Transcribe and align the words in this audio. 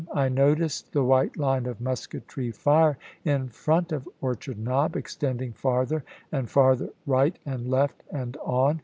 I 0.15 0.29
noticed 0.29 0.93
the 0.93 1.03
white 1.03 1.37
line 1.37 1.67
of 1.67 1.79
musketry 1.79 2.49
fire 2.49 2.97
in 3.23 3.49
front 3.49 3.91
of 3.91 4.09
Orchard 4.19 4.57
Knob, 4.57 4.95
extending 4.95 5.53
farther 5.53 6.03
and 6.31 6.49
farther 6.49 6.89
right 7.05 7.37
and 7.45 7.69
left 7.69 8.01
and 8.11 8.35
on. 8.37 8.79